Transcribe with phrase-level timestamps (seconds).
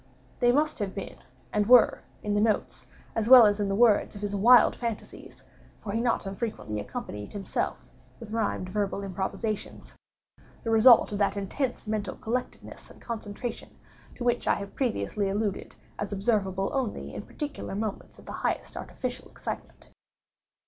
[0.39, 1.17] They must have been,
[1.53, 5.43] and were, in the notes, as well as in the words of his wild fantasias
[5.77, 7.87] (for he not unfrequently accompanied himself
[8.19, 9.95] with rhymed verbal improvisations),
[10.63, 13.75] the result of that intense mental collectedness and concentration
[14.15, 18.75] to which I have previously alluded as observable only in particular moments of the highest
[18.75, 19.91] artificial excitement.